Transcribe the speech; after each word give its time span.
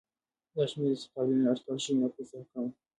دا 0.55 0.63
شمېر 0.71 0.91
د 0.97 1.01
ستالین 1.03 1.39
له 1.43 1.49
اټکل 1.53 1.77
شوي 1.85 1.95
نفوس 2.03 2.27
څخه 2.31 2.45
کم 2.51 2.63
و. 2.65 2.71